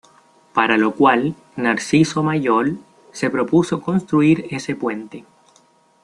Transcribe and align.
Para 0.55 0.77
lo 0.79 0.95
cual 0.95 1.35
Narciso 1.57 2.23
Mallol, 2.23 2.79
se 3.11 3.29
propuso 3.29 3.81
construir 3.83 4.47
ese 4.49 4.75
puente. 4.75 5.25